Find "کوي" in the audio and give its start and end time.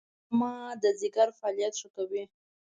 1.95-2.23